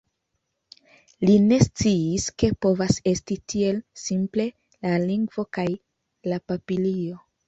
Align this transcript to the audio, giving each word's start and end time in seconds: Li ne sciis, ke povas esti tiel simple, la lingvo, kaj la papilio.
Li 1.29 1.33
ne 1.49 1.57
sciis, 1.65 2.23
ke 2.43 2.49
povas 2.65 2.97
esti 3.11 3.37
tiel 3.53 3.77
simple, 4.05 4.47
la 4.87 4.95
lingvo, 5.05 5.45
kaj 5.59 5.67
la 6.33 6.41
papilio. 6.53 7.21